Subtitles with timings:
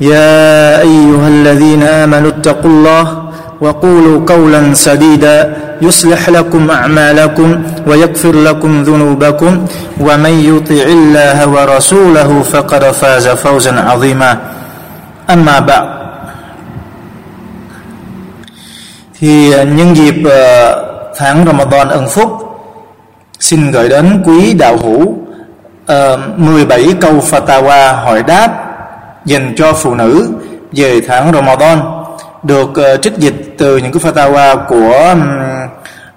[0.00, 3.04] يا أيها الذين آمنوا اتقوا الله
[3.60, 9.66] وقولوا قولا سديدا يصلح لكم أعمالكم ويغفر لكم ذنوبكم
[10.00, 14.38] ومن يطع الله ورسوله فقد فاز فوزا عظيما
[15.30, 15.86] أما بعد
[19.20, 20.14] thì nhân dịp
[21.16, 22.30] tháng Ramadan ân phúc
[23.40, 28.67] xin gửi đến quý đạo hữu uh, 17 câu fatwa hỏi đáp
[29.29, 30.29] dành cho phụ nữ
[30.71, 31.79] về tháng Ramadan
[32.43, 35.15] được uh, trích dịch từ những cái fatwa của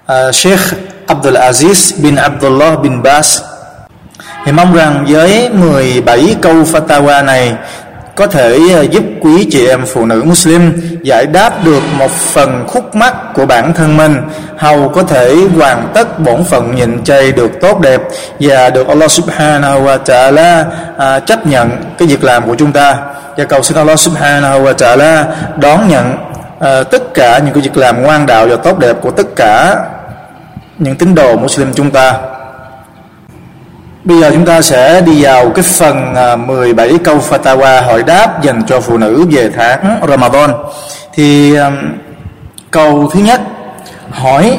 [0.05, 0.59] uh, Sheikh
[1.07, 3.41] Abdul Aziz bin Abdullah bin Bas.
[4.45, 7.55] Thì mong rằng với 17 câu fatwa này
[8.15, 12.63] có thể ờ, giúp quý chị em phụ nữ Muslim giải đáp được một phần
[12.67, 14.17] khúc mắc của bản thân mình.
[14.57, 18.01] Hầu có thể hoàn tất bổn phận nhịn chay được tốt đẹp
[18.39, 20.65] và được Allah Subhanahu wa Taala
[20.97, 22.97] à, chấp nhận cái việc làm của chúng ta.
[23.37, 26.17] Và cầu xin Allah Subhanahu wa Taala đón nhận
[26.59, 29.75] à, tất cả những cái việc làm ngoan đạo và tốt đẹp của tất cả
[30.77, 32.13] những tín đồ Muslim chúng ta.
[34.03, 38.43] Bây giờ chúng ta sẽ đi vào cái phần à, 17 câu fatwa hỏi đáp
[38.43, 40.49] dành cho phụ nữ về tháng Ramadan.
[41.13, 41.71] Thì à,
[42.71, 43.41] câu thứ nhất,
[44.11, 44.57] hỏi,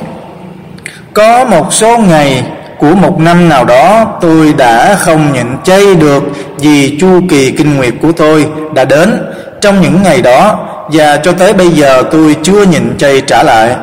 [1.15, 2.45] có một số ngày
[2.79, 6.23] của một năm nào đó tôi đã không nhịn chay được
[6.59, 9.23] vì chu kỳ kinh nguyệt của tôi đã đến
[9.61, 13.77] trong những ngày đó và cho tới bây giờ tôi chưa nhịn chay trả lại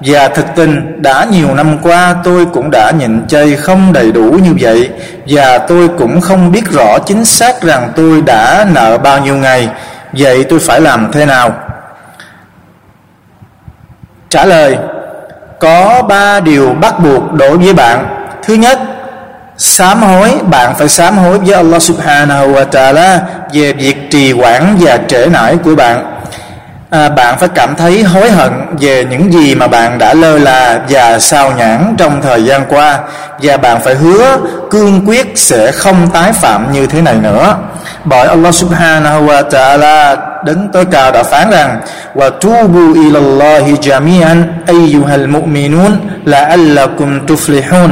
[0.00, 4.22] và thực tình, đã nhiều năm qua tôi cũng đã nhịn chay không đầy đủ
[4.22, 4.90] như vậy.
[5.26, 9.68] Và tôi cũng không biết rõ chính xác rằng tôi đã nợ bao nhiêu ngày.
[10.12, 11.52] Vậy tôi phải làm thế nào?
[14.28, 14.76] Trả lời,
[15.60, 18.06] có ba điều bắt buộc đối với bạn.
[18.42, 18.78] Thứ nhất,
[19.58, 23.18] sám hối, bạn phải sám hối với Allah subhanahu wa ta'ala
[23.52, 26.15] về việc trì hoãn và trễ nải của bạn
[26.90, 30.80] à, bạn phải cảm thấy hối hận về những gì mà bạn đã lơ là
[30.88, 32.98] và sao nhãn trong thời gian qua.
[33.42, 34.38] Và bạn phải hứa
[34.70, 37.56] cương quyết sẽ không tái phạm như thế này nữa.
[38.04, 41.80] Bởi Allah subhanahu wa ta'ala đứng tối cao đã phán rằng
[42.14, 45.92] wa tubu ila Allahi jami'an ayyuhal mu'minun
[46.24, 47.90] la'allakum tuflihun.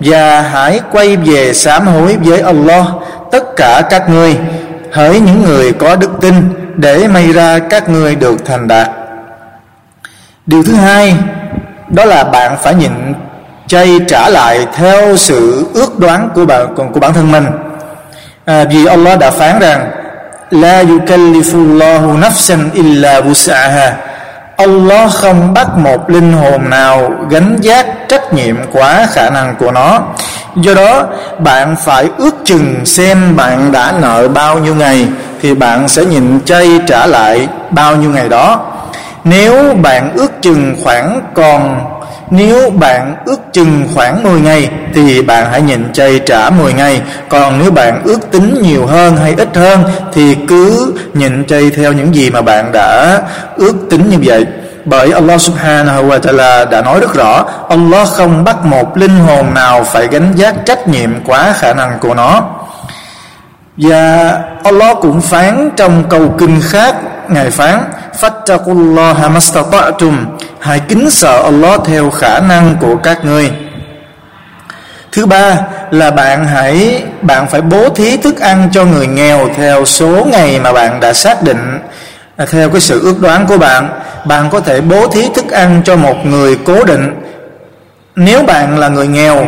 [0.00, 2.84] Và hãy quay về sám hối với Allah
[3.32, 4.36] tất cả các ngươi.
[4.92, 6.34] Hỡi những người có đức tin
[6.78, 8.90] để may ra các ngươi được thành đạt.
[10.46, 11.16] Điều thứ hai
[11.88, 12.92] đó là bạn phải nhịn
[13.66, 17.46] chay trả lại theo sự ước đoán của bạn của bản thân mình.
[18.44, 19.90] À, vì Allah đã phán rằng
[20.50, 23.92] la yukallifullahu nafsan illa wus'aha.
[24.58, 29.70] Allah không bắt một linh hồn nào gánh giác trách nhiệm quá khả năng của
[29.70, 30.00] nó.
[30.56, 31.06] Do đó,
[31.38, 35.08] bạn phải ước chừng xem bạn đã nợ bao nhiêu ngày
[35.42, 38.60] thì bạn sẽ nhịn chay trả lại bao nhiêu ngày đó.
[39.24, 41.80] Nếu bạn ước chừng khoảng còn
[42.30, 47.02] nếu bạn ước chừng khoảng 10 ngày, thì bạn hãy nhịn chay trả 10 ngày.
[47.28, 51.92] Còn nếu bạn ước tính nhiều hơn hay ít hơn, thì cứ nhịn chay theo
[51.92, 53.20] những gì mà bạn đã
[53.56, 54.46] ước tính như vậy.
[54.84, 59.54] Bởi Allah subhanahu wa ta'ala đã nói rất rõ, Allah không bắt một linh hồn
[59.54, 62.42] nào phải gánh giác trách nhiệm quá khả năng của nó.
[63.76, 64.32] Và
[64.64, 66.94] Allah cũng phán trong câu kinh khác,
[67.28, 67.84] ngài phán
[68.20, 70.24] Fattakullaha mastata'tum
[70.60, 73.50] hãy kính sợ Allah theo khả năng của các ngươi.
[75.12, 75.56] Thứ ba
[75.90, 80.60] là bạn hãy, bạn phải bố thí thức ăn cho người nghèo theo số ngày
[80.60, 81.78] mà bạn đã xác định.
[82.36, 83.88] À, theo cái sự ước đoán của bạn
[84.24, 87.14] bạn có thể bố thí thức ăn cho một người cố định.
[88.16, 89.46] Nếu bạn là người nghèo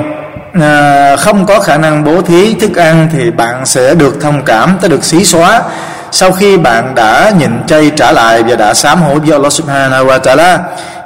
[0.60, 4.78] à, không có khả năng bố thí thức ăn thì bạn sẽ được thông cảm
[4.80, 5.62] tới được xí xóa
[6.10, 10.06] sau khi bạn đã nhịn chay trả lại và đã sám hối với Allah Subhanahu
[10.06, 10.58] wa Taala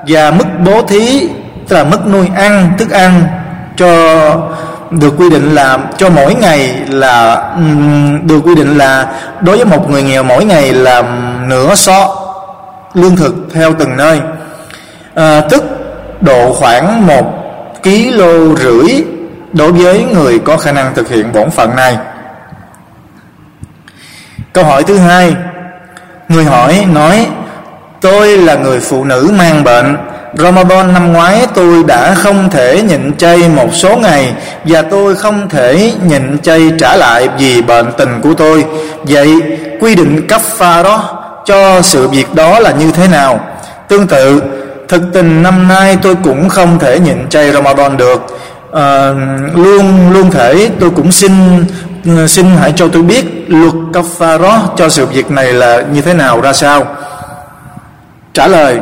[0.09, 1.29] và mức bố thí
[1.69, 3.27] tức là mức nuôi ăn thức ăn
[3.77, 3.89] cho
[4.91, 7.51] được quy định là cho mỗi ngày là
[8.23, 9.07] được quy định là
[9.41, 11.03] đối với một người nghèo mỗi ngày là
[11.47, 12.17] nửa so
[12.95, 14.21] lương thực theo từng nơi.
[15.15, 15.65] À, tức
[16.21, 17.25] độ khoảng một
[17.83, 19.05] kg rưỡi
[19.53, 21.97] đối với người có khả năng thực hiện bổn phận này
[24.55, 25.35] câu hỏi thứ hai
[26.29, 27.27] người hỏi nói
[28.01, 29.97] tôi là người phụ nữ mang bệnh
[30.39, 34.35] Ramadan năm ngoái tôi đã không thể nhịn chay một số ngày
[34.65, 38.65] và tôi không thể nhịn chay trả lại vì bệnh tình của tôi.
[39.03, 39.43] Vậy
[39.81, 43.41] quy định cấp pha đó cho sự việc đó là như thế nào?
[43.89, 44.43] Tương tự,
[44.89, 48.27] thực tình năm nay tôi cũng không thể nhịn chay Ramadan được.
[48.73, 49.11] À,
[49.55, 51.65] luôn luôn thể tôi cũng xin
[52.07, 56.15] Ờ, xin hãy cho tôi biết luật kafaro cho sự việc này là như thế
[56.15, 56.87] nào ra sao.
[58.33, 58.81] Trả lời,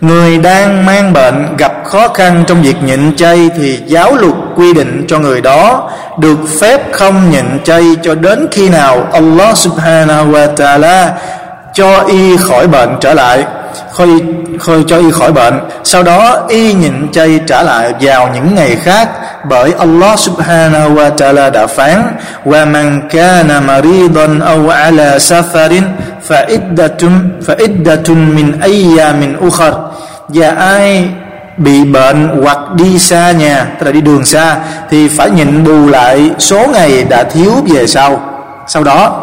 [0.00, 4.72] Người đang mang bệnh gặp khó khăn trong việc nhịn chay thì giáo luật quy
[4.74, 10.32] định cho người đó được phép không nhịn chay cho đến khi nào Allah subhanahu
[10.32, 11.08] wa ta'ala
[11.74, 13.44] cho y khỏi bệnh trở lại
[13.92, 14.22] khôi,
[14.58, 15.60] khôi cho y khỏi bệnh.
[15.84, 19.08] Sau đó y nhịn chay trả lại vào những ngày khác
[19.48, 22.02] bởi Allah subhanahu wa ta'ala đã phán
[22.44, 25.82] wa man kana maridan aw ala safarin
[26.28, 29.74] fa iddatun fa iddatun min ayyamin ukhar.
[30.28, 31.08] Và ai
[31.56, 34.56] bị bệnh hoặc đi xa nhà tức là đi đường xa
[34.90, 38.20] thì phải nhịn bù lại số ngày đã thiếu về sau.
[38.68, 39.22] Sau đó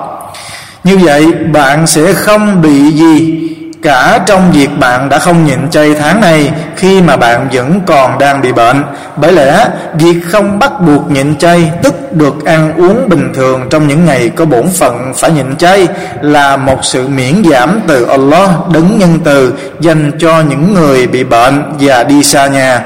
[0.83, 3.42] như vậy bạn sẽ không bị gì
[3.83, 8.19] cả trong việc bạn đã không nhịn chay tháng này khi mà bạn vẫn còn
[8.19, 8.83] đang bị bệnh.
[9.15, 13.87] Bởi lẽ, việc không bắt buộc nhịn chay, tức được ăn uống bình thường trong
[13.87, 15.87] những ngày có bổn phận phải nhịn chay,
[16.21, 21.23] là một sự miễn giảm từ Allah, đấng nhân từ, dành cho những người bị
[21.23, 22.81] bệnh và đi xa nhà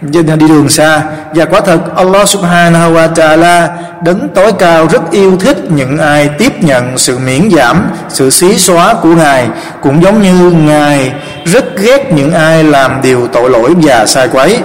[0.00, 1.02] đi đường xa.
[1.34, 3.68] Và quả thật, Allah subhanahu wa ta'ala
[4.02, 8.58] đấng tối cao rất yêu thích những ai tiếp nhận sự miễn giảm, sự xí
[8.58, 9.48] xóa của ngài.
[9.82, 11.12] Cũng giống như ngài
[11.44, 14.58] rất ghét những ai làm điều tội lỗi và sai quấy.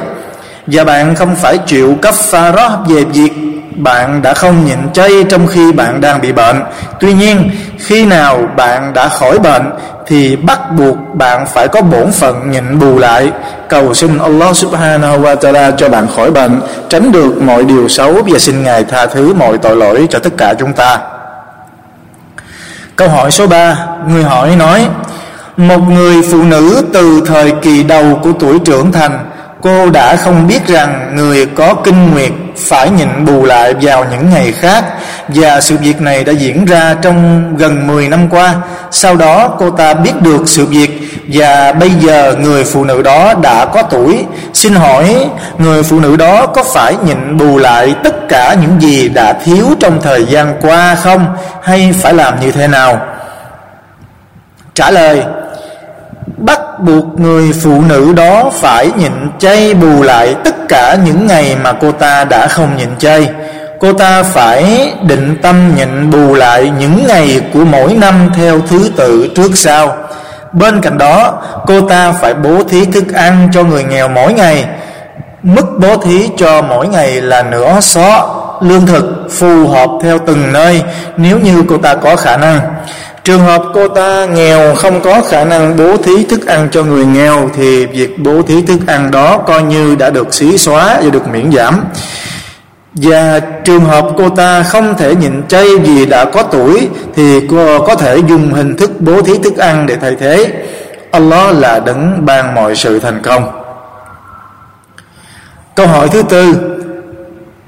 [0.67, 2.51] Và bạn không phải chịu cấp pha
[2.87, 3.31] về việc
[3.75, 6.63] bạn đã không nhịn chay trong khi bạn đang bị bệnh.
[6.99, 9.69] Tuy nhiên, khi nào bạn đã khỏi bệnh
[10.07, 13.31] thì bắt buộc bạn phải có bổn phận nhịn bù lại.
[13.69, 18.13] Cầu xin Allah subhanahu wa ta'ala cho bạn khỏi bệnh, tránh được mọi điều xấu
[18.13, 20.99] và xin Ngài tha thứ mọi tội lỗi cho tất cả chúng ta.
[22.95, 23.77] Câu hỏi số 3
[24.07, 24.87] người hỏi nói,
[25.57, 29.19] một người phụ nữ từ thời kỳ đầu của tuổi trưởng thành
[29.63, 34.29] cô đã không biết rằng người có kinh nguyệt phải nhịn bù lại vào những
[34.29, 34.83] ngày khác,
[35.27, 38.55] và sự việc này đã diễn ra trong gần 10 năm qua.
[38.91, 43.33] Sau đó, cô ta biết được sự việc, và bây giờ người phụ nữ đó
[43.33, 44.25] đã có tuổi.
[44.53, 49.09] Xin hỏi, người phụ nữ đó có phải nhịn bù lại tất cả những gì
[49.09, 53.01] đã thiếu trong thời gian qua không hay phải làm như thế nào?
[54.75, 55.23] Trả lời
[56.73, 61.57] bắt buộc người phụ nữ đó phải nhịn chay bù lại tất cả những ngày
[61.63, 63.29] mà cô ta đã không nhịn chay.
[63.79, 68.91] Cô ta phải định tâm nhịn bù lại những ngày của mỗi năm theo thứ
[68.95, 69.95] tự trước sau.
[70.51, 74.65] Bên cạnh đó, cô ta phải bố thí thức ăn cho người nghèo mỗi ngày.
[75.43, 78.39] Mức bố thí cho mỗi ngày là nửa xó.
[78.61, 80.83] Lương thực phù hợp theo từng nơi,
[81.17, 82.59] nếu như cô ta có khả năng.
[83.23, 87.05] Trường hợp cô ta nghèo, không có khả năng bố thí thức ăn cho người
[87.05, 91.09] nghèo, thì việc bố thí thức ăn đó coi như đã được xí xóa và
[91.09, 91.83] được miễn giảm.
[92.93, 97.79] Và trường hợp cô ta không thể nhịn chay vì đã có tuổi, thì cô
[97.79, 100.53] có thể dùng hình thức bố thí thức ăn để thay thế.
[101.11, 103.63] Allah là đấng ban mọi sự thành công.
[105.75, 106.55] Câu hỏi thứ tư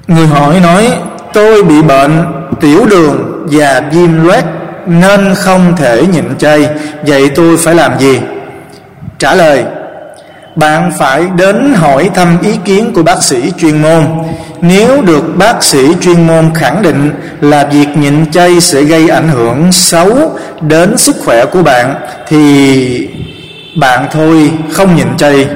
[0.06, 0.92] Người hỏi nói,
[1.32, 2.24] Tôi bị bệnh
[2.60, 4.44] tiểu đường và viêm loét
[4.86, 6.68] nên không thể nhịn chay,
[7.06, 8.20] vậy tôi phải làm gì?
[9.18, 9.64] Trả lời,
[10.56, 14.06] bạn phải đến hỏi thăm ý kiến của bác sĩ chuyên môn.
[14.60, 19.28] Nếu được bác sĩ chuyên môn khẳng định là việc nhịn chay sẽ gây ảnh
[19.28, 21.94] hưởng xấu đến sức khỏe của bạn,
[22.28, 23.08] thì
[23.80, 25.46] bạn thôi, không nhịn chay.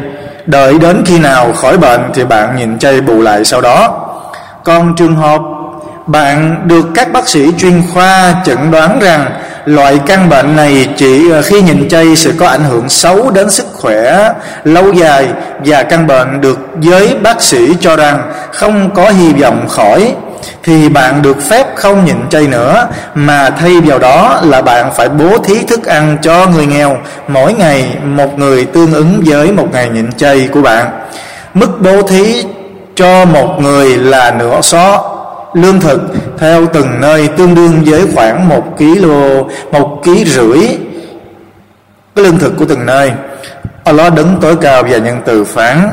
[0.46, 4.06] Đợi đến khi nào khỏi bệnh thì bạn nhịn chay bù lại sau đó.
[4.64, 5.40] Còn trường hợp
[6.06, 9.30] bạn được các bác sĩ chuyên khoa chẩn đoán rằng
[9.64, 13.50] loại căn bệnh này chỉ ờ, khi nhìn chay sẽ có ảnh hưởng xấu đến
[13.50, 14.32] sức khỏe
[14.64, 15.28] lâu dài
[15.64, 20.14] và căn bệnh được giới bác sĩ cho rằng không có hy vọng khỏi.
[20.62, 25.08] Thì bạn được phép không nhịn chay nữa, mà thay vào đó là bạn phải
[25.08, 26.96] bố thí thức ăn cho người nghèo.
[27.28, 30.86] Mỗi ngày, một người tương ứng với một ngày nhịn chay của bạn.
[31.54, 32.44] Mức bố thí
[32.94, 35.09] cho một người là nửa xó
[35.54, 36.00] lương thực
[36.38, 39.08] theo từng nơi, tương đương với khoảng một kg
[39.72, 40.60] một ký rưỡi.
[42.14, 43.12] Cái lương thực của từng nơi.
[43.84, 45.90] Allah đứng tối cao và nhân từ phán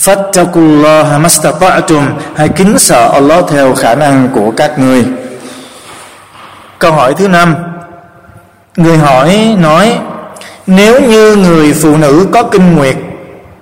[0.00, 2.02] Fattakullah mastata'tum
[2.36, 5.04] Hãy kính sợ Allah theo khả năng của các người
[6.78, 7.54] Câu hỏi thứ năm.
[8.76, 9.98] Người hỏi nói,
[10.66, 12.96] Nếu như người phụ nữ có kinh nguyệt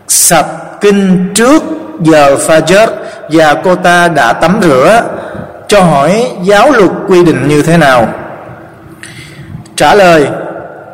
[0.09, 0.47] Sạch
[0.81, 1.63] kinh trước
[2.05, 2.87] giờ Fajr
[3.29, 5.03] Và cô ta đã tắm rửa,
[5.69, 8.09] Cho hỏi giáo luật quy định như thế nào?
[9.77, 10.27] Trả lời,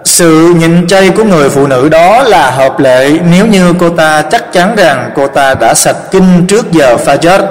[0.05, 4.23] sự nhịn chay của người phụ nữ đó là hợp lệ nếu như cô ta
[4.23, 7.47] chắc chắn rằng cô ta đã sạch kinh trước giờ Fajr.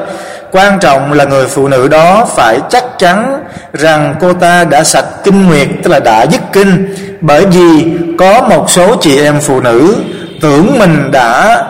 [0.51, 5.05] Quan trọng là người phụ nữ đó phải chắc chắn rằng cô ta đã sạch
[5.23, 6.95] kinh nguyệt, tức là đã dứt kinh.
[7.21, 9.95] Bởi vì có một số chị em phụ nữ
[10.41, 11.63] tưởng mình đã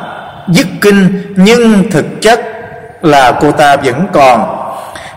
[0.48, 2.40] dứt kinh nhưng thực chất
[3.02, 4.56] là cô ta vẫn còn.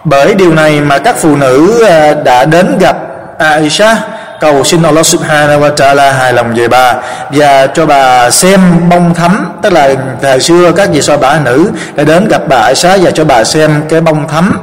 [0.05, 2.97] Bởi điều này mà các phụ nữ à, đã đến gặp
[3.38, 3.97] Aisha,
[4.41, 6.95] cầu xin Allah subhanahu wa ta'ala hài lòng về bà
[7.31, 8.61] và cho bà xem
[8.91, 12.57] bông thấm tức là thời xưa các vị so bà nữ đã đến gặp bà
[12.57, 14.59] Aisha và cho bà xem cái bông thấm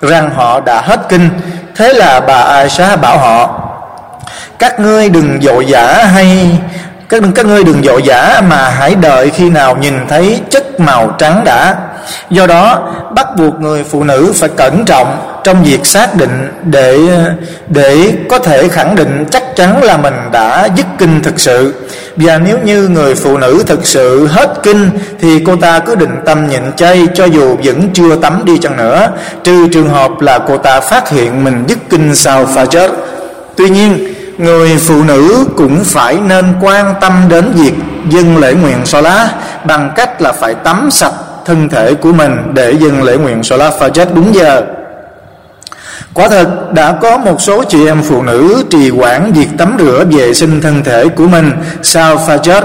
[0.00, 1.30] rằng họ đã hết kinh.
[1.76, 3.60] Thế là bà Aisha bảo họ,
[4.58, 6.58] các ngươi đừng dội dã hay
[7.10, 11.14] các các ngươi đừng dội dã mà hãy đợi khi nào nhìn thấy chất màu
[11.18, 11.76] trắng đã.
[12.30, 16.98] Do đó, bắt buộc người phụ nữ phải cẩn trọng trong việc xác định để
[17.68, 21.74] để có thể khẳng định chắc chắn là mình đã dứt kinh thực sự.
[22.16, 24.90] Và nếu như người phụ nữ thực sự hết kinh,
[25.20, 28.76] thì cô ta cứ định tâm nhịn chay cho dù vẫn chưa tắm đi chăng
[28.76, 29.08] nữa,
[29.44, 32.90] trừ trường hợp là cô ta phát hiện mình dứt kinh sau pha chết.
[33.56, 34.09] Tuy nhiên
[34.40, 37.74] người phụ nữ cũng phải nên quan tâm đến việc
[38.08, 39.28] dâng lễ nguyện so lá
[39.64, 41.12] bằng cách là phải tắm sạch
[41.44, 44.62] thân thể của mình để dâng lễ nguyện so lá pha chết đúng giờ
[46.14, 50.04] Quả thật, đã có một số chị em phụ nữ trì quản việc tắm rửa
[50.10, 52.64] vệ sinh thân thể của mình sau pha chết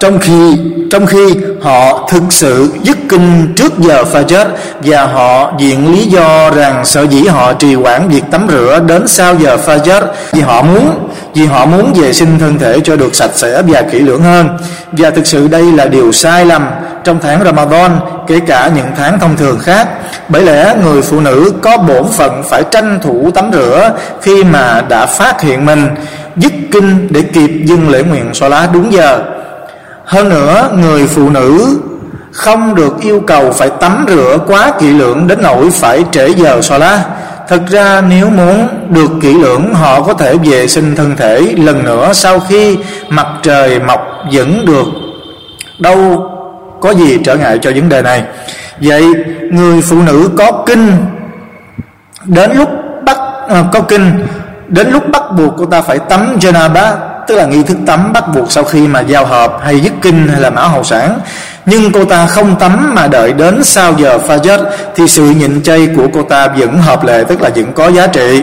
[0.00, 0.58] trong khi
[0.90, 4.48] trong khi họ thực sự dứt kinh trước giờ pha chết
[4.80, 9.08] và họ viện lý do rằng sở dĩ họ trì quản việc tắm rửa đến
[9.08, 12.96] sau giờ pha chết vì họ muốn, vì họ muốn vệ sinh thân thể cho
[12.96, 14.48] được sạch sẽ và kỹ lưỡng hơn.
[14.92, 16.66] Và thực sự đây là điều sai lầm
[17.04, 17.90] trong tháng Ramadan,
[18.26, 19.88] kể cả những tháng thông thường khác.
[20.28, 23.90] Bởi lẽ người phụ nữ có bổn phận phải tranh thủ tắm rửa
[24.22, 25.88] khi mà đã phát hiện mình,
[26.36, 29.33] dứt kinh để kịp dâng lễ nguyện xóa lá đúng giờ
[30.04, 31.78] hơn nữa người phụ nữ
[32.32, 36.60] không được yêu cầu phải tắm rửa quá kỹ lưỡng đến nỗi phải trễ giờ
[36.62, 37.04] xoa lá
[37.48, 41.84] Thực ra nếu muốn được kỹ lưỡng họ có thể vệ sinh thân thể lần
[41.84, 44.00] nữa sau khi mặt trời mọc
[44.32, 44.84] vẫn được.
[45.78, 46.30] Đâu
[46.80, 48.24] có gì trở ngại cho vấn đề này.
[48.80, 49.04] Vậy
[49.52, 50.92] người phụ nữ có kinh
[52.24, 52.68] đến lúc
[53.04, 53.16] bắt
[53.48, 54.26] à, có kinh
[54.68, 56.96] đến lúc bắt buộc cô ta phải tắm janaba
[57.26, 60.28] tức là nghi thức tắm bắt buộc sau khi mà giao hợp hay dứt kinh
[60.28, 61.18] hay là mão hậu sản.
[61.66, 64.60] Nhưng cô ta không tắm mà đợi đến sau giờ pha chết
[64.94, 68.06] thì sự nhịn chay của cô ta vẫn hợp lệ, tức là vẫn có giá
[68.06, 68.42] trị.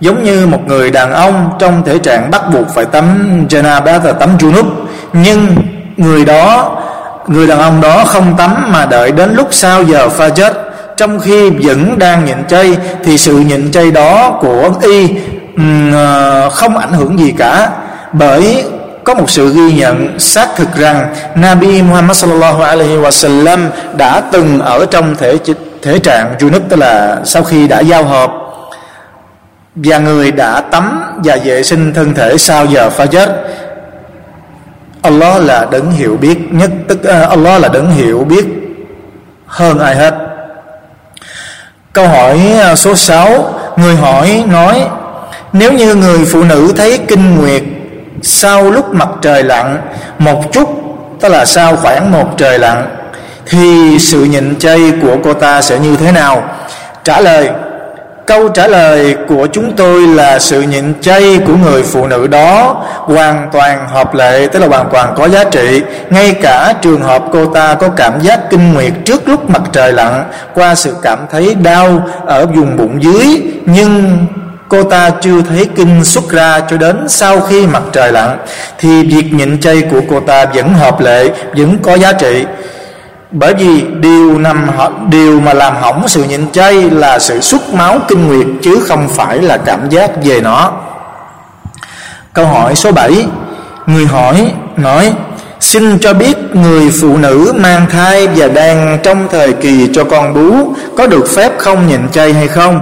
[0.00, 3.04] Giống như một người đàn ông trong thể trạng bắt buộc phải tắm
[3.48, 4.64] janaba là tắm junub.
[5.12, 5.56] Nhưng
[5.96, 6.76] người đó,
[7.26, 10.52] người đàn ông đó không tắm mà đợi đến lúc sau giờ pha chết
[10.98, 15.08] trong khi vẫn đang nhịn chay thì sự nhịn chay đó của y
[15.92, 17.70] ờ, không ảnh hưởng gì cả
[18.12, 18.64] bởi
[19.04, 23.58] có một sự ghi nhận xác thực rằng Nabi Muhammad sallallahu alaihi wasallam
[23.96, 25.38] đã từng ở trong thể
[25.82, 28.32] thể trạng junub tức là sau khi đã giao hợp
[29.74, 33.48] và người đã tắm và vệ sinh thân thể sau giờ pha chết
[35.02, 38.44] Allah là đấng hiểu biết nhất tức uh, Allah là đấng hiểu biết
[39.46, 40.14] hơn ai hết.
[41.92, 44.84] Câu hỏi ờ, số 6 người hỏi nói
[45.52, 47.62] nếu như người phụ nữ thấy kinh nguyệt
[48.22, 49.80] sau lúc mặt trời lặn,
[50.18, 50.68] một chút,
[51.20, 52.86] tức là sau khoảng một trời lặn,
[53.46, 56.42] thì sự nhịn chay của cô ta sẽ như thế nào?
[57.04, 57.50] Trả lời,
[58.26, 62.84] câu trả lời của chúng tôi là sự nhịn chay của người phụ nữ đó
[62.98, 65.82] hoàn toàn hợp lệ, tức là hoàn toàn có giá trị.
[66.10, 69.92] Ngay cả trường hợp cô ta có cảm giác kinh nguyệt trước lúc mặt trời
[69.92, 74.18] lặn qua sự cảm thấy đau ở vùng bụng dưới, nhưng
[74.68, 78.38] cô ta chưa thấy kinh xuất ra cho đến sau khi mặt trời lặn,
[78.78, 82.44] thì việc nhịn chay của cô ta vẫn hợp lệ, vẫn có giá trị
[83.30, 84.70] bởi vì điều nằm
[85.10, 89.08] điều mà làm hỏng sự nhịn chay là sự xuất máu kinh nguyệt chứ không
[89.08, 90.72] phải là cảm giác về nó
[92.32, 93.26] câu hỏi số 7
[93.86, 95.12] người hỏi, nói,
[95.60, 100.34] Xin cho biết người phụ nữ mang thai và đang trong thời kỳ cho con
[100.34, 102.80] bú có được phép không nhịn chay hay không?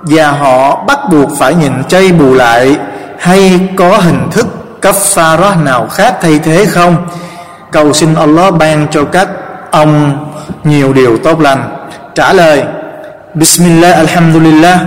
[0.00, 2.76] Và họ bắt buộc phải nhịn chay bù lại
[3.18, 4.46] hay có hình thức
[4.82, 6.96] kaffara nào khác thay thế không?
[7.72, 9.28] Cầu xin Allah ban cho các
[9.70, 10.18] ông
[10.64, 11.76] nhiều điều tốt lành.
[12.14, 12.62] Trả lời
[13.34, 14.80] Bismillah Alhamdulillah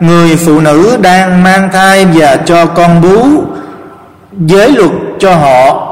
[0.00, 3.44] Người phụ nữ đang mang thai và cho con bú
[4.32, 5.86] Giới luật cho họ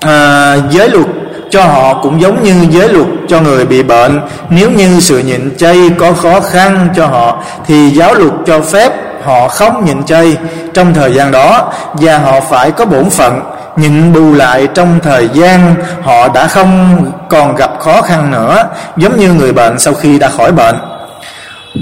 [0.00, 1.06] à, giới luật
[1.52, 4.20] cho họ cũng giống như giới luật cho người bị bệnh.
[4.50, 8.92] Nếu như sự nhịn chay có khó khăn cho họ, thì giáo luật cho phép
[9.24, 10.36] họ không nhịn chay.
[10.74, 13.40] Trong thời gian đó, và họ phải có bổn phận,
[13.76, 18.64] nhịn bù lại trong thời gian họ đã không còn gặp khó khăn nữa,
[18.96, 20.76] giống như người bệnh sau khi đã khỏi bệnh.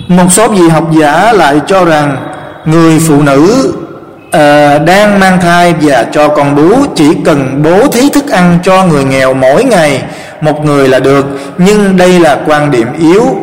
[0.08, 2.16] Một số vị học giả lại cho rằng,
[2.64, 3.72] người phụ nữ
[4.36, 8.84] uh, đang mang thai và cho con bú chỉ cần bố thí thức ăn cho
[8.84, 10.02] người nghèo mỗi ngày
[10.40, 11.26] một người là được.
[11.58, 13.36] Nhưng đây là quan điểm yếu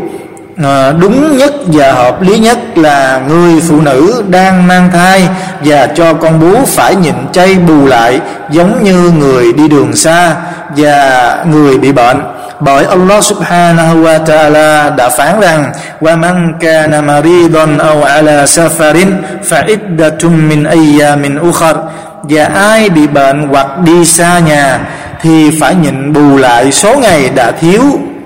[0.64, 5.30] à, đúng nhất và hợp lý nhất là người phụ nữ đang mang thai
[5.64, 10.36] và cho con bú phải nhịn chay bù lại giống như người đi đường xa
[10.78, 12.22] và người bị bệnh.
[12.60, 15.72] Bởi Allah subhanahu wa ta'ala đã phán rằng
[16.02, 19.12] wa man kana maridan aw ala safarin
[19.50, 21.76] fa iddatun min ayyamin ukhar.
[22.24, 24.80] Và ai bị bệnh hoặc đi xa nhà
[25.22, 27.82] thì phải nhịn bù lại số ngày đã thiếu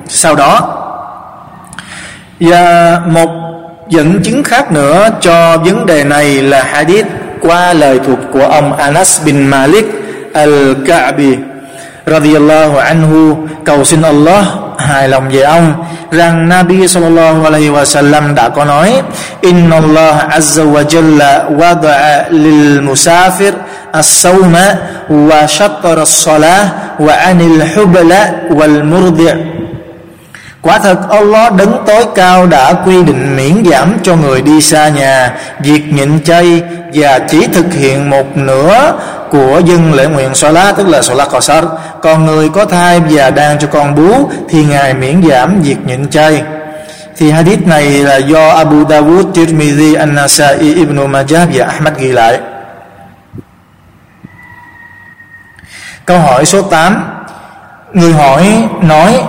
[0.08, 0.81] sau đó
[2.42, 3.30] và một
[3.90, 7.06] dẫn chứng khác nữa cho vấn đề này là hadith
[7.42, 9.86] qua lời thuộc của ông Anas bin Malik
[10.34, 11.38] al-Ka'bi
[12.06, 13.38] radiyallahu anhu.
[13.66, 14.46] Cầu xin Allah
[14.78, 15.74] hài lòng về ông,
[16.12, 19.02] rằng Nabi sallallahu alaihi wasallam đã có nói,
[19.42, 23.54] Inna Allah azza wa jalla wada'a lil musafir
[23.92, 24.76] as-sawma
[25.10, 26.66] wa shattara as-salah
[27.00, 29.61] wa anil hubla wal murdi'
[30.62, 34.90] Quả thật Allah đấng tối cao đã quy định miễn giảm cho người đi xa
[34.90, 36.62] nhà Việc nhịn chay
[36.94, 38.94] và chỉ thực hiện một nửa
[39.30, 41.66] của dân lễ nguyện Salat tức là Salat Qasar.
[42.02, 46.10] Còn người có thai và đang cho con bú thì Ngài miễn giảm việc nhịn
[46.10, 46.44] chay.
[47.18, 52.40] Thì hadith này là do Abu Dawud, Tirmidhi, An-Nasai, Ibn Majah và Ahmad ghi lại.
[56.06, 57.04] Câu hỏi số 8
[57.94, 59.24] Người hỏi nói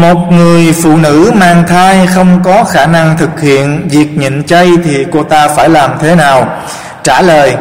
[0.00, 4.70] một người phụ nữ mang thai không có khả năng thực hiện việc nhịn chay
[4.84, 6.58] thì cô ta phải làm thế nào?
[7.02, 7.54] Trả lời,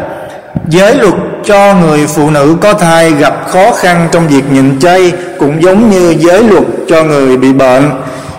[0.68, 1.14] giới luật
[1.46, 5.90] cho người phụ nữ có thai gặp khó khăn trong việc nhịn chay cũng giống
[5.90, 7.92] như giới luật cho người bị bệnh.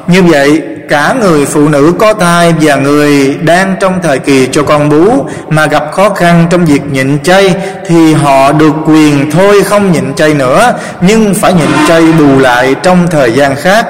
[0.07, 4.63] Như vậy cả người phụ nữ có thai và người đang trong thời kỳ cho
[4.63, 7.55] con bú mà gặp khó khăn trong việc nhịn chay
[7.87, 12.75] thì họ được quyền thôi không nhịn chay nữa, nhưng phải nhịn chay bù lại
[12.83, 13.87] trong thời gian khác.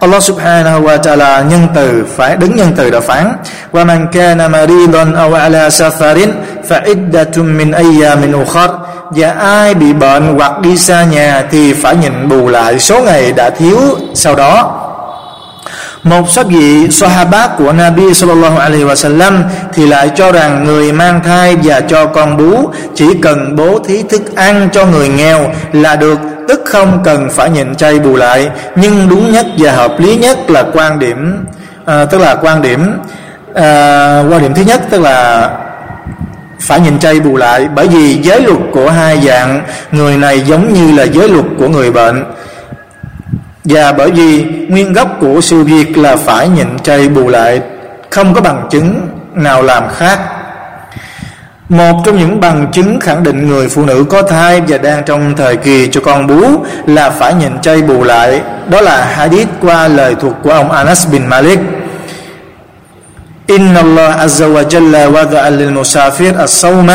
[0.00, 3.36] Allah subhanahu wa ta'ala nhân từ phải đứng nhân từ đã phán,
[3.72, 6.28] wa man kana maridan aw ala safarin
[6.68, 8.70] fa iddatun min ayyamin ukhar.
[9.10, 13.32] Và ai bị bệnh hoặc đi xa nhà thì phải nhịn bù lại số ngày
[13.32, 13.78] đã thiếu
[14.14, 14.82] sau đó
[16.06, 19.42] một số vị Sahaba của Nabi sallallahu alaihi wasallam
[19.74, 24.02] thì lại cho rằng người mang thai và cho con bú chỉ cần bố thí
[24.02, 28.50] thức ăn cho người nghèo là được tức không cần phải nhịn chay bù lại.
[28.76, 31.44] Nhưng đúng nhất và hợp lý nhất là quan điểm
[31.84, 32.98] à, tức là quan điểm
[33.54, 35.50] à, quan điểm thứ nhất tức là
[36.60, 37.68] phải nhịn chay bù lại.
[37.74, 41.68] Bởi vì giới luật của hai dạng người này giống như là giới luật của
[41.68, 42.24] người bệnh
[43.68, 47.60] và bởi vì nguyên gốc của sự việc là phải nhịn chay bù lại,
[48.10, 50.18] không có bằng chứng nào làm khác.
[51.68, 55.36] Một trong những bằng chứng khẳng định người phụ nữ có thai và đang trong
[55.36, 56.42] thời kỳ cho con bú
[56.86, 61.12] là phải nhịn chay bù lại, đó là hadith qua lời thuộc của ông Anas
[61.12, 61.58] bin Malik.
[63.57, 66.89] إن الله عز وجل وضع للمسافر الصوم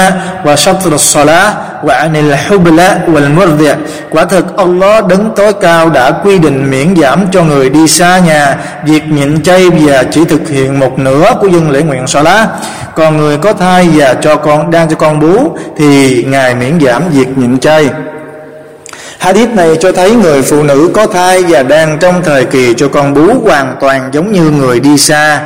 [0.47, 1.49] وشطر الصلاة
[1.85, 2.81] وعن الحبل
[3.13, 3.75] والمرضع
[4.11, 8.19] quả thực Allah đấng tối cao đã quy định miễn giảm cho người đi xa
[8.19, 12.49] nhà việc nhịn chay và chỉ thực hiện một nửa của dân lễ nguyện Salah
[12.95, 17.03] còn người có thai và cho con đang cho con bú thì ngài miễn giảm
[17.11, 17.91] việc nhịn chay
[19.19, 22.89] Hadith này cho thấy người phụ nữ có thai và đang trong thời kỳ cho
[22.89, 25.41] con bú hoàn toàn giống như người đi xa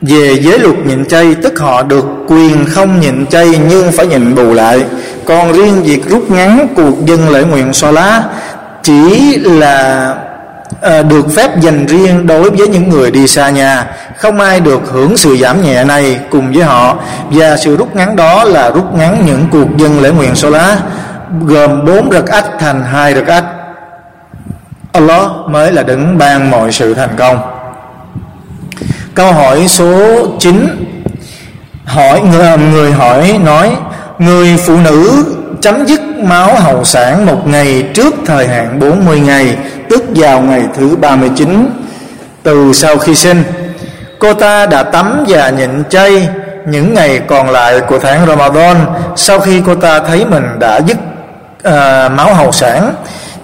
[0.00, 4.34] về giới luật nhịn chay tức họ được quyền không nhịn chay nhưng phải nhịn
[4.34, 4.84] bù lại.
[5.26, 8.22] Còn riêng việc rút ngắn cuộc dân lễ nguyện so lá
[8.82, 10.14] chỉ là
[10.80, 13.86] à, được phép dành riêng đối với những người đi xa nhà.
[14.16, 16.96] Không ai được hưởng sự giảm nhẹ này cùng với họ.
[17.30, 20.76] Và sự rút ngắn đó là rút ngắn những cuộc dân lễ nguyện so lá
[21.40, 23.44] gồm bốn rực ách thành hai rực ách.
[24.92, 27.57] Allah mới là đứng ban mọi sự thành công
[29.18, 30.86] câu hỏi số 9
[31.84, 33.76] hỏi người, người hỏi nói
[34.18, 35.24] người phụ nữ
[35.60, 39.56] chấm dứt máu hậu sản một ngày trước thời hạn 40 ngày
[39.88, 41.70] tức vào ngày thứ 39
[42.42, 43.42] từ sau khi sinh.
[44.18, 46.28] Cô ta đã tắm và nhịn chay
[46.66, 48.76] những ngày còn lại của tháng Ramadan
[49.16, 50.96] sau khi cô ta thấy mình đã dứt
[51.62, 52.94] à, máu hậu sản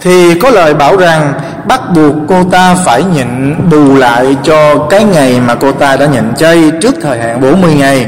[0.04, 1.32] thì có lời bảo rằng
[1.68, 6.06] bắt buộc cô ta phải nhịn bù lại cho cái ngày mà cô ta đã
[6.06, 8.06] nhịn chay trước thời hạn 40 ngày.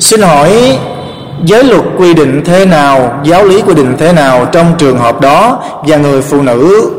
[0.00, 0.78] Xin hỏi
[1.44, 5.20] giới luật quy định thế nào, giáo lý quy định thế nào trong trường hợp
[5.20, 6.90] đó và người phụ nữ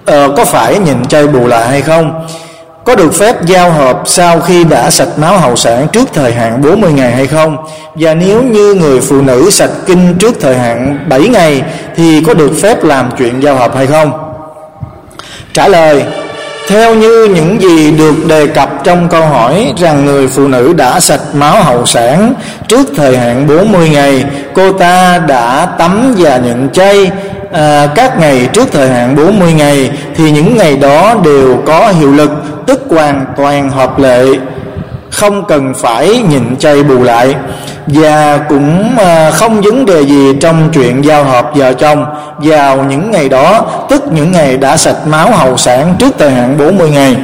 [0.00, 2.26] uh, có phải nhịn chay bù lại hay không?
[2.84, 6.62] Có được phép giao hợp sau khi đã sạch máu hậu sản trước thời hạn
[6.62, 7.56] 40 ngày hay không?
[7.94, 11.62] Và nếu như người phụ nữ sạch kinh trước thời hạn 7 ngày
[11.96, 14.12] thì có được phép làm chuyện giao hợp hay không?
[15.52, 16.04] Trả lời
[16.68, 21.00] theo như những gì được đề cập trong câu hỏi rằng người phụ nữ đã
[21.00, 22.34] sạch máu hậu sản
[22.68, 27.10] trước thời hạn 40 ngày, cô ta đã tắm và nhận chay
[27.54, 32.12] à, các ngày trước thời hạn 40 ngày thì những ngày đó đều có hiệu
[32.12, 32.30] lực
[32.66, 34.26] tức hoàn toàn hợp lệ
[35.10, 37.34] không cần phải nhịn chay bù lại.
[37.86, 42.04] Và cũng à, không vấn đề gì trong chuyện giao hợp vợ chồng
[42.38, 46.58] vào những ngày đó tức những ngày đã sạch máu hậu sản trước thời hạn
[46.58, 47.16] 40 ngày.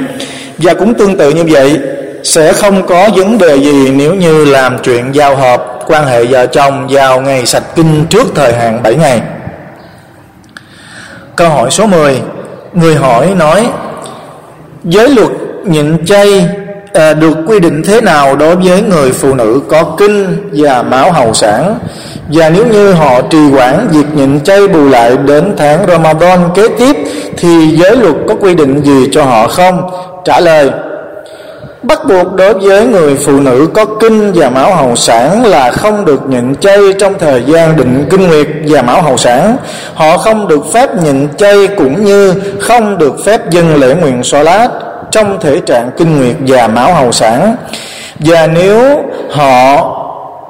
[0.57, 1.79] Và cũng tương tự như vậy
[2.23, 6.45] sẽ không có vấn đề gì nếu như làm chuyện giao hợp quan hệ vợ
[6.45, 9.21] chồng vào ngày sạch kinh trước thời hạn 7 ngày
[11.41, 12.21] câu hỏi số 10
[12.73, 13.67] người hỏi nói
[14.83, 15.29] giới luật
[15.65, 16.47] nhịn chay
[16.93, 21.11] à, được quy định thế nào đối với người phụ nữ có kinh và máu
[21.11, 21.79] hậu sản
[22.33, 26.67] và nếu như họ trì hoãn việc nhịn chay bù lại đến tháng Ramadan kế
[26.67, 26.95] tiếp
[27.37, 29.89] thì giới luật có quy định gì cho họ không?
[30.25, 30.69] Trả lời
[31.83, 36.05] Bắt buộc đối với người phụ nữ có kinh và máu hậu sản là không
[36.05, 39.57] được nhịn chay trong thời gian định kinh nguyệt và máu hậu sản.
[39.93, 44.43] Họ không được phép nhịn chay cũng như không được phép dâng lễ nguyện xóa
[44.43, 44.69] lát
[45.11, 47.55] trong thể trạng kinh nguyệt và máu hậu sản
[48.19, 49.97] và nếu họ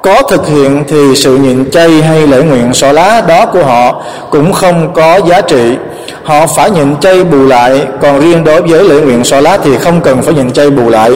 [0.02, 4.02] có thực hiện thì sự nhịn chay hay lễ nguyện xỏ lá đó của họ
[4.30, 5.76] cũng không có giá trị.
[6.24, 9.78] Họ phải nhịn chay bù lại, còn riêng đối với lễ nguyện xỏ lá thì
[9.78, 11.10] không cần phải nhịn chay bù lại.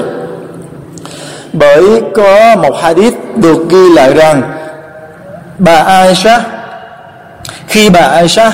[1.53, 4.43] Bởi có một hadith được ghi lại rằng,
[5.59, 6.41] bà Aisha,
[7.69, 8.53] khi bà Aisha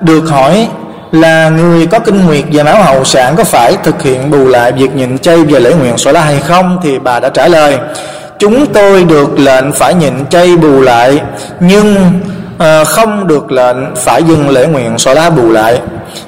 [0.00, 0.68] được hỏi
[1.12, 4.72] là người có kinh nguyệt và máu hậu sản có phải thực hiện bù lại
[4.72, 7.78] việc nhịn chay và lễ nguyện xỏ lá hay không, thì bà đã trả lời
[8.38, 11.20] chúng tôi được lệnh phải nhịn chay bù lại
[11.60, 11.96] nhưng
[12.58, 15.80] à, không được lệnh phải dừng lễ nguyện xóa lá bù lại.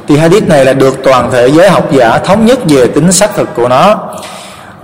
[0.09, 3.35] Thì hadith này là được toàn thể giới học giả thống nhất về tính xác
[3.35, 3.99] thực của nó.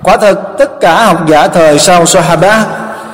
[0.02, 2.64] Quả thật tất cả học giả thời sau Sahaba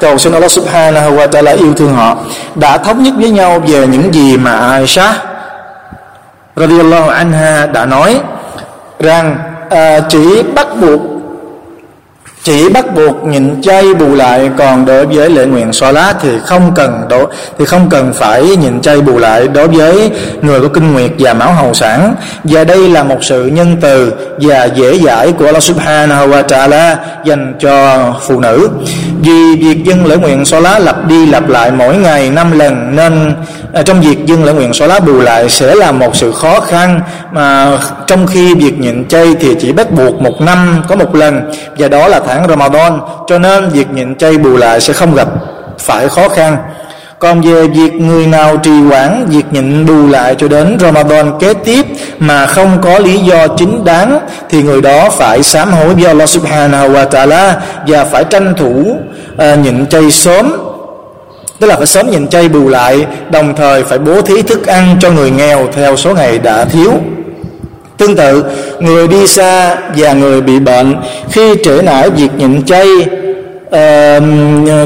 [0.00, 2.16] cầu xin Allah subhanahu wa ta'ala yêu thương họ
[2.54, 5.14] đã thống nhất với nhau về những gì mà Aisha
[6.56, 8.20] radiyallahu anha đã nói
[8.98, 9.36] rằng
[9.70, 11.00] à, chỉ bắt buộc
[12.48, 16.28] chỉ bắt buộc nhịn chay bù lại, còn đối với lễ nguyện xoa lá thì
[16.44, 20.10] không cần đổ, thì không cần phải nhịn chay bù lại đối với
[20.42, 24.12] người có kinh nguyệt và máu hầu sản và đây là một sự nhân từ
[24.38, 28.68] và dễ dãi của Allah Subhanahu wa Taala dành cho phụ nữ.
[29.20, 32.96] Vì việc dân lễ nguyện xoa lá lặp đi lặp lại mỗi ngày năm lần
[32.96, 33.34] nên
[33.72, 36.60] à, trong việc dân lễ nguyện xoa lá bù lại sẽ là một sự khó
[36.60, 37.00] khăn,
[37.32, 41.52] mà trong khi việc nhịn chay thì chỉ bắt buộc một năm có một lần,
[41.78, 45.28] và đó là tháng Ramadan cho nên việc nhịn chay bù lại sẽ không gặp
[45.78, 46.56] phải khó khăn.
[47.18, 51.54] Còn về việc người nào trì hoãn việc nhịn bù lại cho đến Ramadan kế
[51.54, 51.86] tiếp
[52.18, 56.28] mà không có lý do chính đáng thì người đó phải sám hối với Allah
[56.28, 58.96] Subhanahu wa Taala và phải tranh thủ
[59.34, 60.52] uh, nhịn chay sớm.
[61.60, 64.96] Tức là phải sớm nhịn chay bù lại đồng thời phải bố thí thức ăn
[65.00, 66.92] cho người nghèo theo số ngày đã thiếu.
[67.98, 68.44] Tương tự,
[68.80, 70.94] người đi xa và người bị bệnh
[71.30, 72.86] khi trễ nải việc nhịn chay
[73.66, 74.22] uh,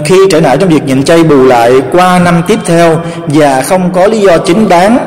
[0.04, 3.92] khi trễ nải trong việc nhịn chay bù lại qua năm tiếp theo và không
[3.92, 4.98] có lý do chính đáng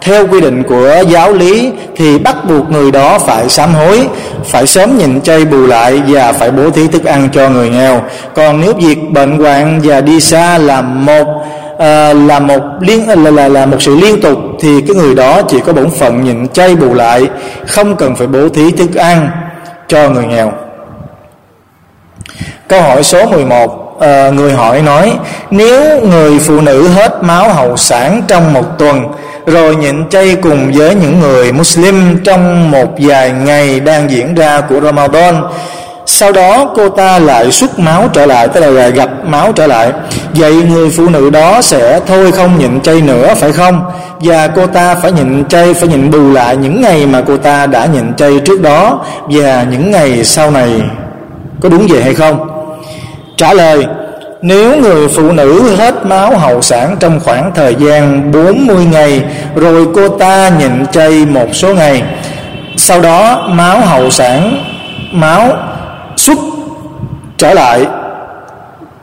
[0.00, 4.06] theo quy định của giáo lý thì bắt buộc người đó phải sám hối
[4.44, 8.02] phải sớm nhịn chay bù lại và phải bố thí thức ăn cho người nghèo.
[8.34, 11.26] Còn nếu việc bệnh hoạn và đi xa là một
[11.82, 15.42] à, là một liên là, là là một sự liên tục thì cái người đó
[15.48, 17.28] chỉ có bổn phận nhịn chay bù lại
[17.66, 19.30] không cần phải bố thí thức ăn
[19.88, 20.52] cho người nghèo.
[22.68, 25.12] Câu hỏi số 11 à, ờ, người hỏi nói
[25.50, 29.04] nếu người phụ nữ hết máu hậu sản trong một tuần
[29.46, 34.60] rồi nhịn chay cùng với những người Muslim trong một vài ngày đang diễn ra
[34.60, 35.42] của Ramadan
[36.06, 39.92] sau đó cô ta lại xuất máu trở lại, tức là gặp máu trở lại.
[40.34, 43.82] Vậy người phụ nữ đó sẽ thôi không nhịn chay nữa, phải không?
[44.20, 47.66] Và cô ta phải nhịn chay, phải nhịn bù lại những ngày mà cô ta
[47.66, 50.82] đã nhịn chay trước đó và những ngày sau này.
[51.60, 52.48] Có đúng vậy hay không?
[53.36, 53.86] Trả lời,
[54.42, 59.22] nếu người phụ nữ hết máu hậu sản trong khoảng thời gian 40 ngày,
[59.54, 62.02] rồi cô ta nhịn chay một số ngày,
[62.76, 64.64] sau đó máu hậu sản,
[65.12, 65.56] máu
[67.42, 67.86] trở lại.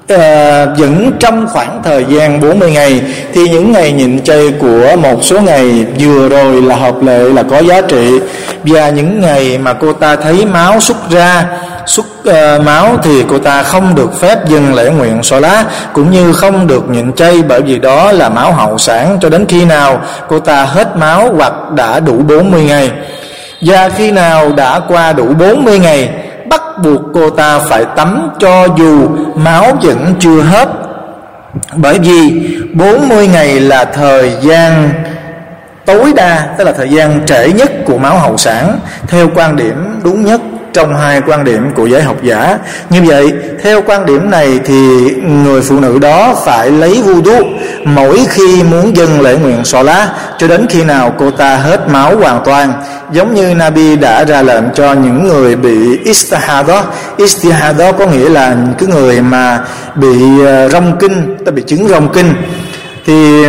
[0.07, 3.01] À, vẫn trong khoảng thời gian 40 ngày
[3.33, 7.43] thì những ngày nhịn chay của một số ngày vừa rồi là hợp lệ là
[7.43, 8.19] có giá trị.
[8.63, 11.45] Và những ngày mà cô ta thấy máu xuất ra
[11.85, 15.65] xuất uh, ờ, máu thì cô ta không được phép dừng lễ nguyện xóa lá
[15.93, 19.45] cũng như không được nhịn chay bởi vì đó là máu hậu sản cho đến
[19.49, 22.91] khi nào cô ta hết máu hoặc đã đủ 40 ngày.
[23.61, 26.09] Và khi nào đã qua đủ 40 ngày
[26.49, 30.69] bắt buộc cô ta phải tắm cho dù máu vẫn chưa hết.
[31.75, 34.89] Bởi vì 40 ngày là thời gian
[35.85, 39.99] tối đa, tức là thời gian trễ nhất của máu hậu sản, theo quan điểm
[40.03, 40.41] đúng nhất
[40.73, 42.57] trong hai quan điểm của giới học giả.
[42.89, 44.75] Như vậy, theo quan điểm này thì
[45.21, 47.43] người phụ nữ đó phải lấy vu đu
[47.85, 51.89] mỗi khi muốn dâng lễ nguyện xòa lá cho đến khi nào cô ta hết
[51.89, 52.73] máu hoàn toàn.
[53.11, 56.83] Giống như Nabi đã ra lệnh cho những người bị istihada
[57.17, 59.59] istihada có nghĩa là cái người mà
[59.95, 62.33] bị ờ, rong kinh, ta bị chứng rong kinh.
[63.05, 63.45] Thì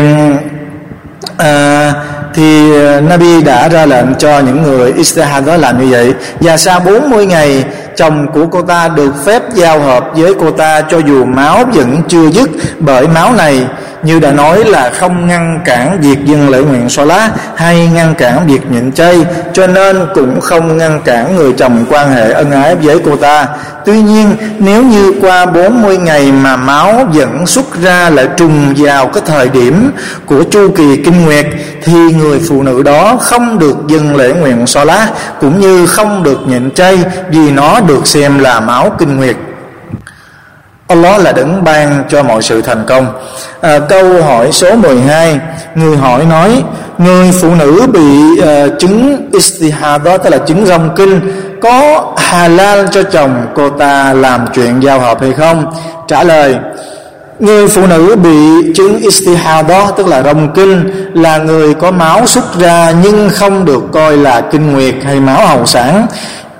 [1.40, 1.92] à,
[2.34, 6.14] thì à, Nabi đã ra lệnh cho những người Israel đó làm như vậy.
[6.40, 7.64] Và sau 40 ngày
[7.96, 12.02] chồng của cô ta được phép giao hợp với cô ta cho dù máu vẫn
[12.08, 13.66] chưa dứt bởi máu này
[14.02, 18.14] như đã nói là không ngăn cản việc dừng lễ nguyện so lá hay ngăn
[18.14, 22.50] cản việc nhịn chay, cho nên cũng không ngăn cản người chồng quan hệ ân
[22.50, 23.46] ái với cô ta.
[23.84, 29.06] Tuy nhiên, nếu như qua 40 ngày mà máu vẫn xuất ra lại trùng vào
[29.06, 29.90] cái thời điểm
[30.26, 31.46] của chu kỳ kinh nguyệt,
[31.82, 35.08] thì người phụ nữ đó không được dừng lễ nguyện so lá,
[35.40, 36.98] cũng như không được nhịn chay
[37.30, 39.36] vì nó được xem là máu kinh nguyệt.
[40.90, 43.06] Allah là đấng ban cho mọi sự thành công
[43.60, 45.38] à, câu hỏi số 12
[45.74, 46.62] người hỏi nói
[46.98, 51.20] người phụ nữ bị uh, chứng istihada tức là chứng rong kinh
[51.62, 55.72] có halal cho chồng cô ta làm chuyện giao hợp hay không
[56.08, 56.56] trả lời
[57.40, 62.58] Người phụ nữ bị chứng istihada tức là rong kinh là người có máu xuất
[62.60, 66.06] ra nhưng không được coi là kinh nguyệt hay máu hậu sản.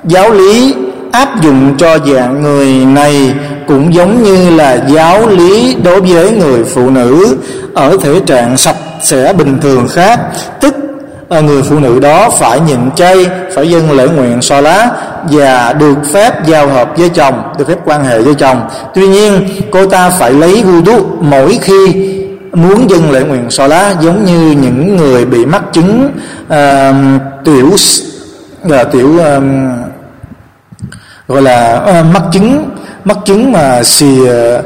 [0.05, 0.75] Giáo lý
[1.13, 3.35] áp dụng cho dạng người này
[3.71, 7.37] cũng giống như là giáo lý đối với người phụ nữ
[7.75, 10.21] ở thể trạng sạch sẽ bình thường khác.
[10.61, 10.75] Tức
[11.29, 14.91] ờ, người phụ nữ đó phải nhịn chay phải dâng lễ nguyện so lá
[15.31, 18.69] và được phép giao hợp với chồng được phép quan hệ với chồng.
[18.95, 22.11] Tuy nhiên cô ta phải lấy vudu mỗi khi
[22.53, 26.11] muốn dâng lễ nguyện so lá giống như những người bị mắc chứng
[26.47, 26.55] uh,
[27.45, 27.71] tiểu
[28.67, 29.43] uh, tiểu uh,
[31.31, 32.71] gọi là uh, mắc chứng
[33.05, 34.65] mắc chứng mà xì uh,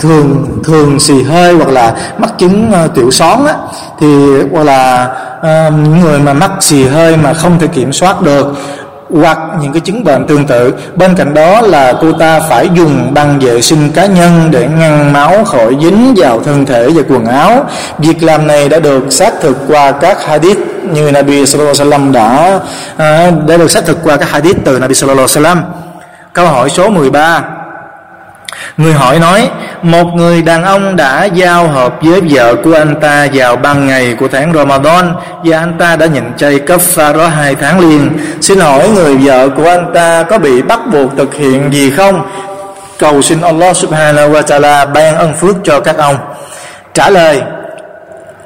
[0.00, 3.54] thường thường xì hơi hoặc là mắc chứng uh, ờ, tiểu xón á
[4.00, 4.06] thì
[4.52, 8.54] hoặc là uh, những người mà mắc xì hơi mà không thể kiểm soát được
[9.12, 10.74] hoặc những cái chứng bệnh tương tự.
[10.96, 15.12] Bên cạnh đó là cô ta phải dùng băng vệ sinh cá nhân để ngăn
[15.12, 17.64] máu khỏi dính vào thân thể và quần áo.
[17.98, 20.58] Việc làm này đã được xác thực qua các hadith
[20.92, 22.60] như Nabi Sallallahu Alaihi Wasallam đã
[22.96, 25.62] à, đã được xác thực qua các hadith từ Nabi Sallallahu Alaihi Wasallam.
[26.32, 27.42] Câu hỏi số 13
[28.76, 29.50] Người hỏi nói
[29.82, 34.14] Một người đàn ông đã giao hợp với vợ của anh ta vào ban ngày
[34.18, 38.18] của tháng Ramadan Và anh ta đã nhịn chay cấp pha đó hai tháng liền.
[38.40, 42.30] Xin hỏi người vợ của anh ta có bị bắt buộc thực hiện gì không?
[42.98, 46.16] Cầu xin Allah subhanahu wa ta'ala ban ân phước cho các ông.
[46.94, 47.42] Trả lời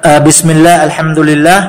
[0.03, 1.63] à, Bismillah alhamdulillah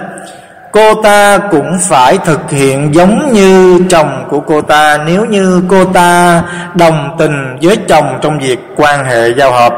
[0.71, 4.97] cô ta cũng phải thực hiện giống như chồng của cô ta.
[5.05, 6.41] Nếu như cô ta
[6.75, 9.73] đồng tình với chồng trong việc quan hệ giao hợp,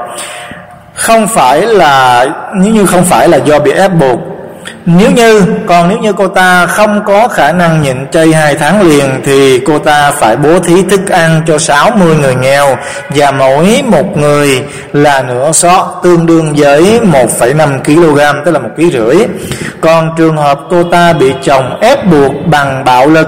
[0.93, 2.25] không phải là
[2.55, 4.19] nếu như không phải là do bị ép buộc
[4.85, 8.81] nếu như còn nếu như cô ta không có khả năng nhịn chay hai tháng
[8.81, 12.77] liền thì cô ta phải bố thí thức ăn cho 60 người nghèo
[13.09, 14.63] và mỗi một người
[14.93, 16.99] là nửa sót tương đương với
[17.39, 19.17] 1,5 kg tức là một kg rưỡi.
[19.81, 23.27] Còn trường hợp cô ta bị chồng ép buộc bằng bạo lực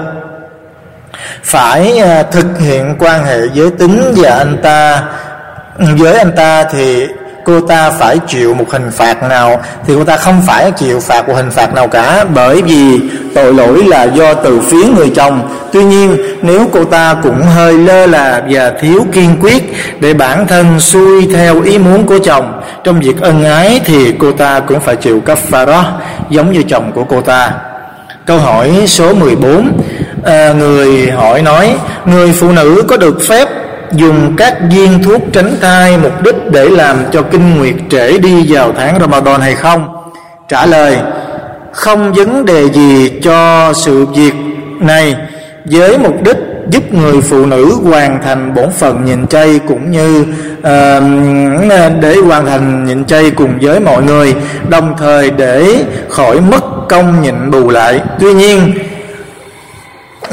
[1.42, 5.02] phải ờ, thực hiện quan hệ giới tính và anh ta
[5.78, 7.06] với anh ta thì
[7.44, 11.28] cô ta phải chịu một hình phạt nào thì cô ta không phải chịu phạt
[11.28, 13.00] một hình phạt nào cả bởi vì
[13.34, 15.48] tội lỗi là do từ phía người chồng.
[15.72, 19.62] Tuy nhiên nếu cô ta cũng hơi lơ là và thiếu kiên quyết
[20.00, 24.32] để bản thân xuôi theo ý muốn của chồng trong việc ân ái thì cô
[24.32, 26.00] ta cũng phải chịu cấp pha đó
[26.30, 27.52] giống như chồng của cô ta.
[28.26, 29.80] Câu hỏi số 14
[30.24, 31.74] à, Người hỏi nói
[32.04, 33.48] Người phụ nữ có được phép
[33.92, 38.52] dùng các viên thuốc tránh thai mục đích để làm cho kinh nguyệt trễ đi
[38.52, 39.88] vào tháng Ramadan hay không?
[40.48, 40.96] Trả lời
[41.72, 44.34] không vấn đề gì cho sự việc
[44.80, 45.16] này
[45.64, 46.36] với mục đích
[46.70, 50.20] giúp người phụ nữ hoàn thành bổn phận nhịn chay cũng như
[50.58, 54.34] uh, để hoàn thành nhịn chay cùng với mọi người
[54.68, 58.74] đồng thời để khỏi mất công nhịn bù lại tuy nhiên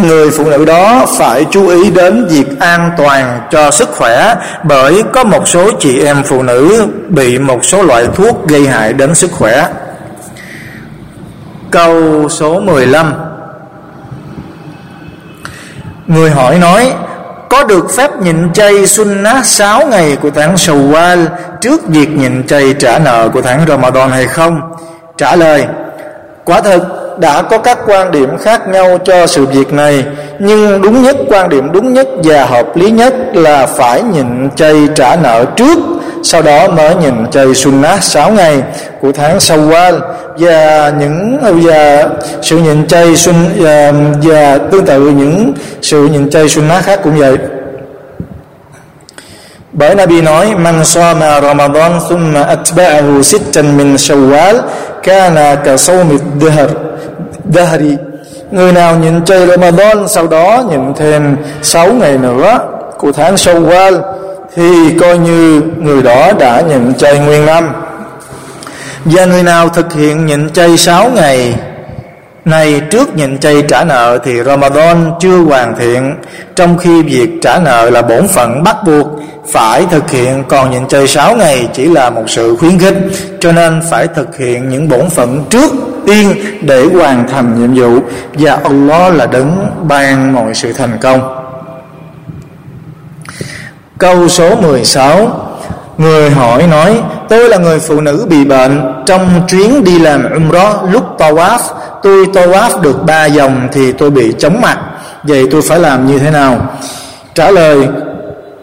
[0.02, 5.04] người phụ nữ đó phải chú ý đến việc an toàn cho sức khỏe bởi
[5.14, 9.16] có một số chị em phụ nữ bị một số loại thuốc gây hại đến
[9.16, 9.68] sức khỏe.
[11.72, 13.14] Câu số 15
[16.08, 16.94] Người hỏi nói,
[17.50, 21.26] Có được phép nhịn chay sunnah 6 ngày của tháng Shawwal
[21.62, 24.62] Trước việc nhịn chay trả nợ của tháng Ramadan hay không?
[25.18, 25.66] Trả lời,
[26.46, 30.06] Quả thực đã có các quan điểm khác nhau cho sự việc này
[30.40, 34.76] nhưng đúng nhất quan điểm đúng nhất và hợp lý nhất là phải nhịn chay
[34.96, 35.80] trả nợ trước
[36.24, 38.64] sau đó mới nhịn chay sunnah 6 ngày.
[39.02, 40.00] Của tháng Shawwal
[40.38, 42.10] và những và
[42.42, 47.18] sự nhịn chay sun và, và tương tự những sự nhịn chay sunnah khác cũng
[47.18, 47.38] vậy
[49.72, 54.62] bởi Nabi nói, man soma Ramadan thumma atba'ahu sittan min Shawwal,
[55.04, 56.70] kana ka sawmi dahr
[57.54, 57.96] dahri
[58.52, 62.60] người nào nhịn chay Ramadan, sau đó nhịn thêm 6 ngày nữa
[62.98, 64.02] của tháng Shawwal,
[64.56, 67.74] thì coi như người đó đã nhịn chay nguyên năm.
[69.06, 71.56] Và người nào thực hiện nhịn chay 6 ngày
[72.46, 76.16] này trước nhịn chay trả nợ thì Ramadan chưa hoàn thiện,
[76.56, 79.08] trong khi việc trả nợ là bổn phận bắt buộc
[79.48, 82.96] phải thực hiện còn nhịn chay 6 ngày chỉ là một sự khuyến khích,
[83.40, 85.72] cho nên phải thực hiện những bổn phận trước
[86.08, 88.00] tiên để hoàn thành nhiệm vụ,
[88.34, 91.40] và Allah là đấng ban mọi sự thành công.
[93.98, 95.46] Câu số 16
[95.98, 100.76] Người hỏi nói, Tôi là người phụ nữ bị bệnh, Trong chuyến đi làm Umrah
[100.92, 101.60] Lúc Tawaf,
[102.04, 104.78] Tôi Tawaf được ba vòng Thì tôi bị chóng mặt,
[105.24, 106.68] Vậy tôi phải làm như thế nào?
[107.34, 107.88] Trả lời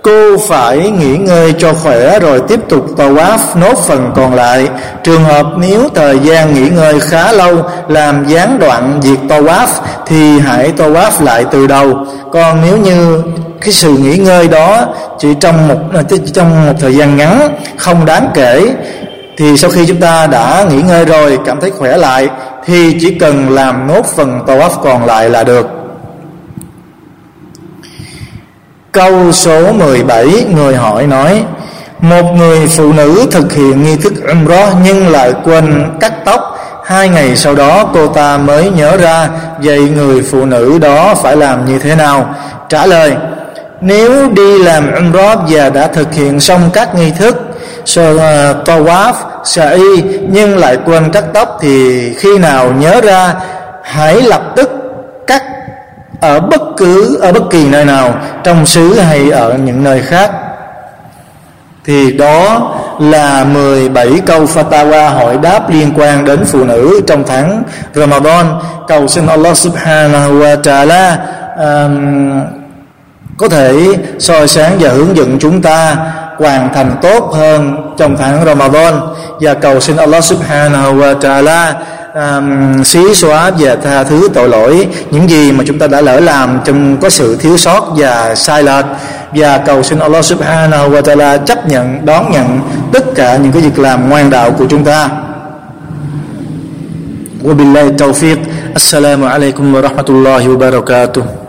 [0.06, 4.68] Cô phải nghỉ ngơi cho khỏe rồi tiếp tục tawaf nốt phần còn lại.
[5.04, 7.54] Trường hợp nếu thời gian nghỉ ngơi khá lâu,
[7.88, 9.66] làm gián đoạn việc tawaf
[10.06, 11.94] thì hãy tawaf lại từ đầu.
[12.32, 13.22] Còn nếu như
[13.60, 14.86] cái sự nghỉ ngơi đó
[15.18, 16.02] chỉ trong một à,
[16.34, 18.74] trong một thời gian ngắn, không đáng kể,
[19.36, 22.28] thì sau khi chúng ta đã nghỉ ngơi rồi, cảm thấy khỏe lại,
[22.66, 25.85] thì chỉ cần làm nốt phần tawaf còn lại là được
[28.96, 31.44] Câu số 17 người hỏi nói
[32.00, 37.08] Một người phụ nữ thực hiện nghi thức Umrah nhưng lại quên cắt tóc Hai
[37.08, 39.28] ngày sau đó cô ta mới nhớ ra
[39.62, 42.34] Vậy người phụ nữ đó phải làm như thế nào?
[42.68, 43.16] Trả lời
[43.80, 47.36] Nếu đi làm Umrah và đã thực hiện xong các nghi thức
[48.00, 48.16] uh,
[48.68, 49.12] Tawaf,
[49.44, 53.34] Sa'i Nhưng lại quên cắt tóc Thì khi nào nhớ ra
[53.82, 54.75] Hãy lập tức
[56.26, 60.30] ở bất cứ ở bất kỳ nơi nào trong xứ hay ở những nơi khác.
[61.84, 67.62] Thì đó là 17 câu fatwa hỏi đáp liên quan đến phụ nữ trong tháng
[67.94, 68.46] Ramadan.
[68.88, 71.16] Cầu xin Allah subhanahu wa ta'ala
[71.58, 72.40] um,
[73.38, 73.74] có thể
[74.18, 75.96] soi sáng và hướng dẫn chúng ta
[76.38, 78.94] hoàn thành tốt hơn trong tháng Ramadan.
[79.40, 81.72] Và cầu xin Allah subhanahu wa ta'ala
[82.16, 86.20] um, xí xóa và tha thứ tội lỗi những gì mà chúng ta đã lỡ
[86.20, 88.84] làm trong có sự thiếu sót và sai lệch
[89.32, 92.60] và cầu xin Allah Subhanahu wa Taala chấp nhận đón nhận
[92.92, 95.08] tất cả những cái việc làm ngoan đạo của chúng ta.
[97.42, 98.36] Wabillahi taufiq.
[98.74, 101.45] Assalamu alaikum wa rahmatullahi wa barakatuh.